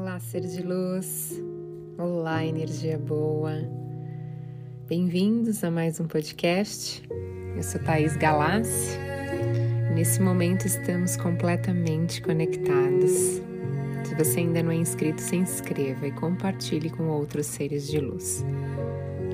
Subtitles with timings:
[0.00, 1.38] Olá, ser de luz.
[1.98, 3.52] Olá, energia boa.
[4.88, 7.02] Bem-vindos a mais um podcast.
[7.54, 8.96] Eu sou Thaís Galassi.
[9.94, 13.42] Nesse momento estamos completamente conectados.
[14.02, 18.42] Se você ainda não é inscrito, se inscreva e compartilhe com outros seres de luz.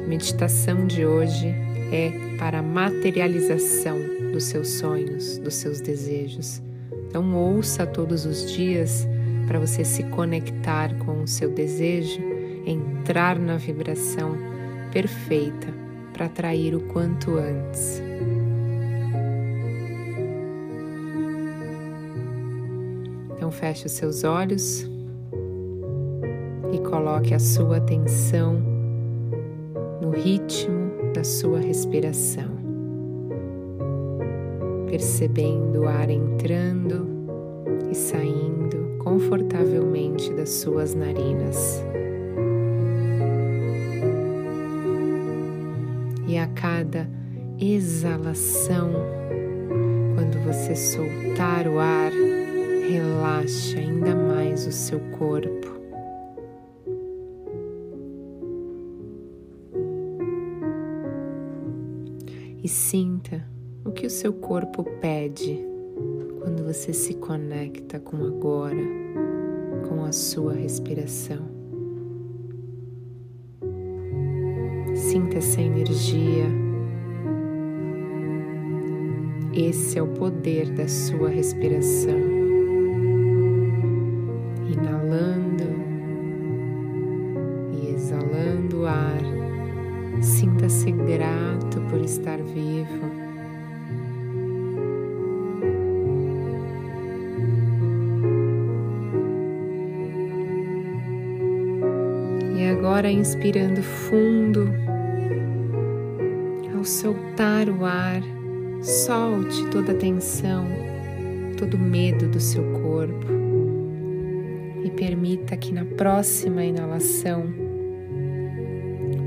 [0.03, 1.47] A meditação de hoje
[1.93, 4.01] é para a materialização
[4.33, 6.61] dos seus sonhos, dos seus desejos.
[7.07, 9.07] Então, ouça todos os dias
[9.47, 12.21] para você se conectar com o seu desejo,
[12.67, 14.37] entrar na vibração
[14.93, 15.69] perfeita
[16.13, 18.03] para atrair o quanto antes.
[23.37, 24.91] Então feche os seus olhos
[26.73, 28.61] e coloque a sua atenção
[30.01, 32.51] no ritmo da sua respiração,
[34.89, 37.07] percebendo o ar entrando
[37.91, 41.81] e saindo confortavelmente das suas narinas.
[46.27, 47.09] E a cada
[47.57, 48.91] exalação,
[50.17, 52.11] quando você soltar o ar,
[52.91, 55.69] relaxa ainda mais o seu corpo.
[62.61, 63.49] E sinta
[63.85, 65.76] o que o seu corpo pede
[66.47, 68.81] quando você se conecta com agora,
[69.89, 71.45] com a sua respiração.
[74.95, 76.45] Sinta essa energia.
[79.53, 82.17] Esse é o poder da sua respiração.
[84.73, 85.65] Inalando
[87.73, 89.21] e exalando o ar,
[90.23, 93.26] sinta-se grato por estar vivo.
[102.77, 104.69] Agora inspirando fundo.
[106.77, 108.21] Ao soltar o ar,
[108.83, 110.67] solte toda a tensão,
[111.57, 113.27] todo o medo do seu corpo
[114.85, 117.47] e permita que na próxima inalação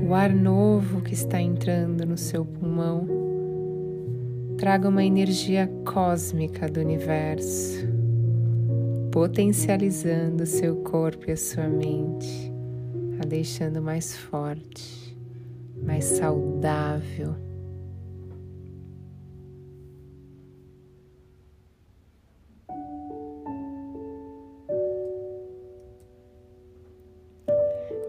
[0.08, 3.06] o ar novo que está entrando no seu pulmão
[4.56, 7.84] traga uma energia cósmica do universo,
[9.10, 12.59] potencializando seu corpo e a sua mente
[13.20, 15.14] a deixando mais forte,
[15.84, 17.34] mais saudável.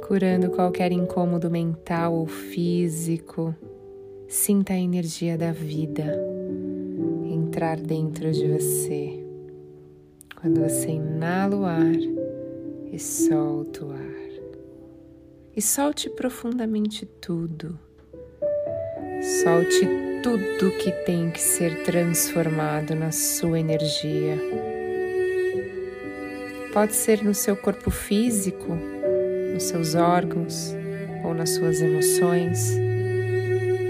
[0.07, 3.53] Curando qualquer incômodo mental ou físico,
[4.29, 6.05] sinta a energia da vida
[7.29, 9.25] entrar dentro de você.
[10.39, 11.95] Quando você inala o ar
[12.91, 14.30] e solta o ar
[15.55, 17.77] e solte profundamente tudo.
[19.43, 19.87] Solte
[20.23, 24.37] tudo que tem que ser transformado na sua energia.
[26.73, 28.77] Pode ser no seu corpo físico,
[29.53, 30.73] nos seus órgãos
[31.23, 32.71] ou nas suas emoções,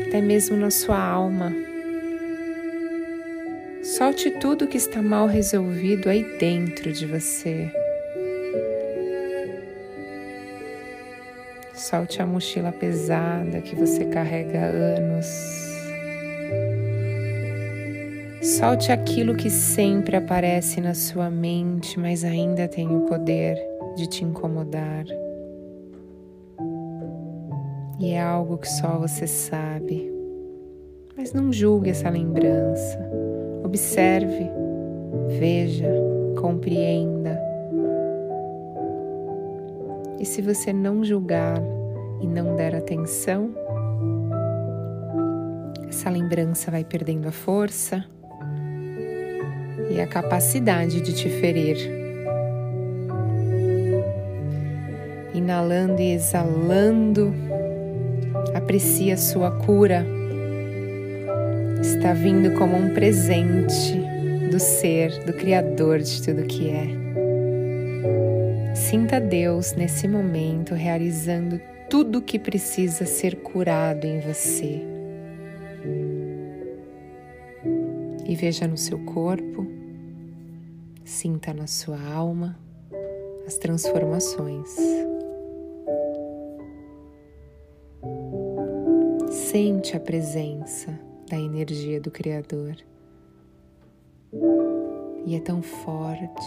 [0.07, 1.53] até mesmo na sua alma.
[3.83, 7.71] Solte tudo que está mal resolvido aí dentro de você.
[11.73, 15.25] Solte a mochila pesada que você carrega há anos.
[18.41, 23.57] Solte aquilo que sempre aparece na sua mente, mas ainda tem o poder
[23.95, 25.05] de te incomodar.
[27.99, 30.11] E é algo que só você sabe.
[31.15, 32.99] Mas não julgue essa lembrança.
[33.63, 34.49] Observe,
[35.39, 35.89] veja,
[36.39, 37.50] compreenda.
[40.21, 41.59] E se você não julgar,
[42.21, 43.49] e não der atenção,
[45.89, 48.05] essa lembrança vai perdendo a força
[49.89, 51.75] e a capacidade de te ferir.
[55.33, 57.33] Inalando e exalando,
[58.53, 60.05] aprecie a sua cura.
[61.81, 63.99] Está vindo como um presente
[64.51, 67.00] do ser, do Criador de tudo que é.
[68.91, 74.85] Sinta Deus nesse momento realizando tudo o que precisa ser curado em você.
[78.27, 79.65] E veja no seu corpo,
[81.05, 82.59] sinta na sua alma
[83.47, 84.75] as transformações.
[89.29, 90.99] Sente a presença
[91.29, 92.75] da energia do Criador.
[95.25, 96.45] E é tão forte,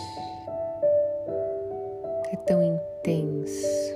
[2.35, 3.95] é tão intenso.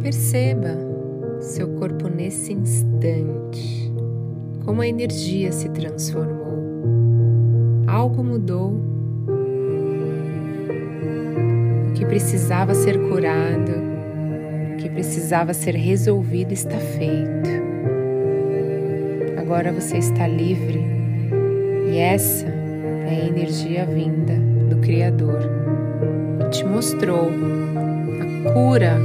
[0.00, 0.78] Perceba
[1.40, 3.17] seu corpo nesse instante,
[4.78, 7.82] como a energia se transformou.
[7.88, 8.80] Algo mudou.
[11.88, 13.72] O que precisava ser curado,
[14.72, 17.50] o que precisava ser resolvido está feito.
[19.36, 20.80] Agora você está livre
[21.90, 24.34] e essa é a energia vinda
[24.70, 25.40] do Criador.
[26.52, 28.96] Te mostrou a cura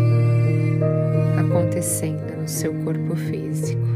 [1.39, 3.92] acontecendo no seu corpo físico.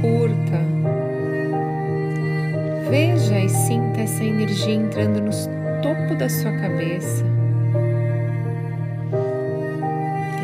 [0.00, 0.60] Curta,
[2.88, 5.30] veja e sinta essa energia entrando no
[5.82, 7.24] topo da sua cabeça.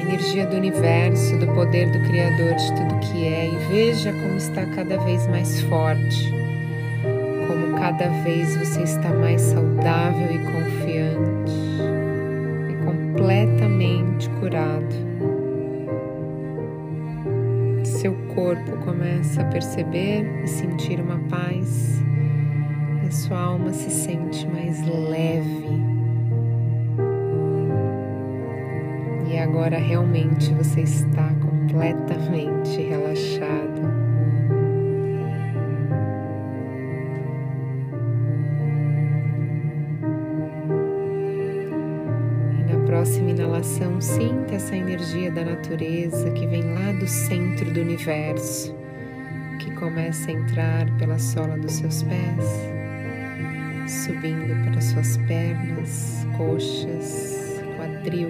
[0.02, 4.64] energia do universo, do poder do Criador de tudo que é, e veja como está
[4.66, 6.36] cada vez mais forte
[7.86, 11.52] cada vez você está mais saudável e confiante
[12.68, 15.05] e completamente curado.
[18.36, 22.02] Corpo começa a perceber e sentir uma paz,
[23.02, 25.66] e sua alma se sente mais leve.
[29.32, 34.05] E agora realmente você está completamente relaxado.
[43.56, 48.74] Inalação, sinta essa energia da natureza que vem lá do centro do universo,
[49.58, 52.44] que começa a entrar pela sola dos seus pés,
[53.88, 58.28] subindo pelas suas pernas, coxas, quadril.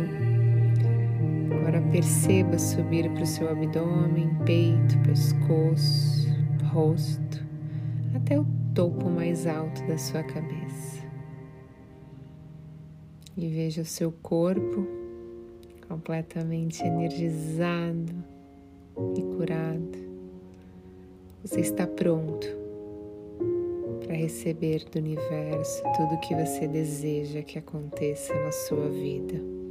[1.59, 6.29] Agora perceba subir para o seu abdômen, peito, pescoço,
[6.73, 7.45] rosto,
[8.15, 11.05] até o topo mais alto da sua cabeça
[13.37, 15.06] e veja o seu corpo
[15.89, 18.13] completamente energizado
[19.17, 20.07] e curado.
[21.43, 22.47] Você está pronto
[24.05, 29.66] para receber do universo tudo o que você deseja que aconteça na sua vida.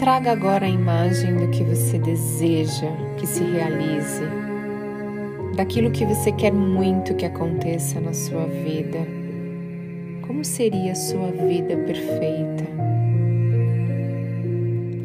[0.00, 4.24] Traga agora a imagem do que você deseja que se realize,
[5.54, 9.06] daquilo que você quer muito que aconteça na sua vida.
[10.26, 12.64] Como seria a sua vida perfeita?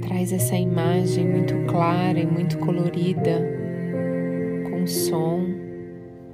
[0.08, 3.44] Traz essa imagem muito clara e muito colorida,
[4.70, 5.46] com som,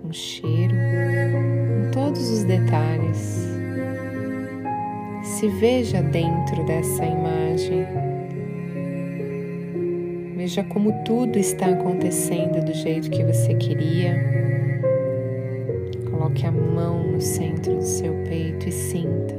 [0.03, 0.75] com cheiro,
[1.31, 3.43] com todos os detalhes.
[5.23, 8.10] Se veja dentro dessa imagem
[10.51, 14.21] Veja como tudo está acontecendo do jeito que você queria.
[16.11, 19.33] Coloque a mão no centro do seu peito e sinta.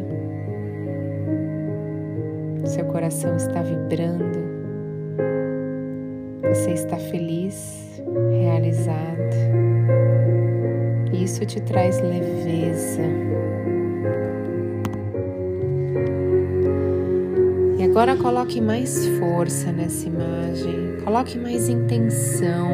[2.65, 4.39] Seu coração está vibrando.
[6.49, 8.03] Você está feliz,
[8.41, 9.37] realizado.
[11.13, 13.03] Isso te traz leveza.
[17.83, 22.69] E agora coloque mais força nessa imagem, coloque mais intenção,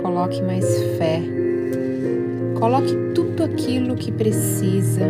[0.00, 0.64] coloque mais
[0.96, 1.20] fé,
[2.58, 5.04] coloque tudo aquilo que precisa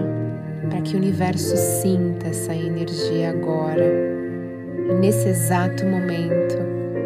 [0.69, 3.87] para que o universo sinta essa energia agora.
[4.91, 6.59] E nesse exato momento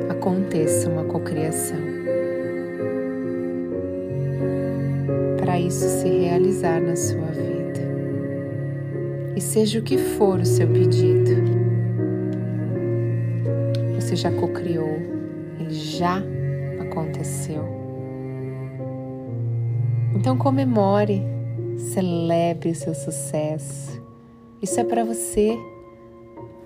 [0.09, 1.77] aconteça uma cocriação.
[5.37, 7.55] Para isso se realizar na sua vida.
[9.37, 11.44] E seja o que for o seu pedido,
[14.15, 14.97] você já cocriou,
[15.59, 16.23] ele já
[16.81, 17.65] aconteceu.
[20.15, 21.21] Então comemore,
[21.77, 24.01] celebre o seu sucesso.
[24.63, 25.59] Isso é para você.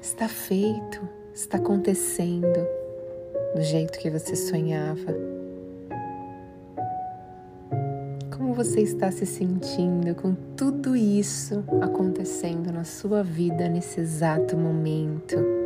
[0.00, 1.00] Está feito,
[1.34, 2.66] está acontecendo
[3.54, 5.14] do jeito que você sonhava.
[8.36, 15.57] Como você está se sentindo com tudo isso acontecendo na sua vida nesse exato momento?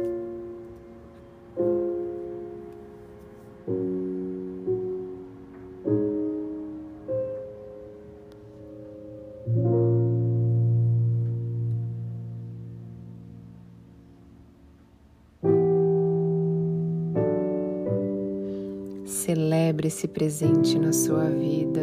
[19.24, 21.80] Celebre esse presente na sua vida.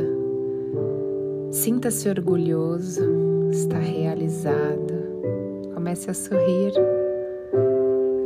[1.54, 3.02] Sinta-se orgulhoso,
[3.50, 4.94] está realizado.
[5.74, 6.74] Comece a sorrir.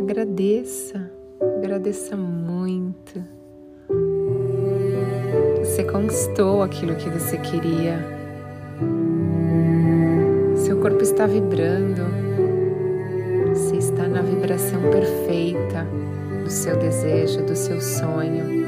[0.01, 1.11] Agradeça,
[1.59, 3.23] agradeça muito.
[5.59, 7.99] Você conquistou aquilo que você queria.
[10.55, 12.01] Seu corpo está vibrando.
[13.53, 15.85] Você está na vibração perfeita
[16.43, 18.62] do seu desejo, do seu sonho.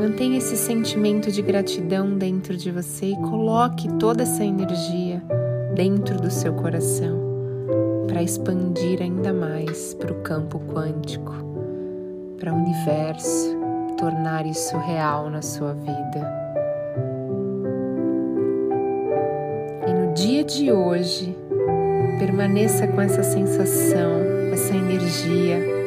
[0.00, 5.22] Mantenha esse sentimento de gratidão dentro de você e coloque toda essa energia
[5.74, 7.20] dentro do seu coração
[8.08, 11.34] para expandir ainda mais para o campo quântico,
[12.38, 13.54] para o universo,
[13.98, 16.32] tornar isso real na sua vida.
[19.86, 21.36] E no dia de hoje,
[22.18, 25.79] permaneça com essa sensação, essa energia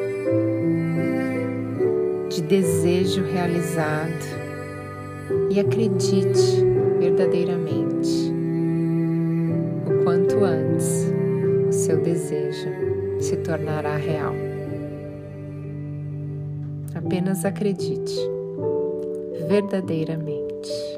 [2.54, 4.26] desejo realizado
[5.50, 6.64] e acredite
[7.00, 8.32] verdadeiramente
[9.88, 11.12] o quanto antes
[11.68, 12.70] o seu desejo
[13.20, 14.36] se tornará real.
[16.94, 18.14] Apenas acredite
[19.48, 20.93] verdadeiramente.